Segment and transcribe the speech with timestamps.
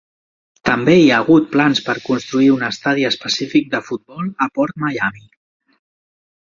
[0.69, 5.29] També hi ha hagut plans per construir un estadi específic de futbol a PortMiami.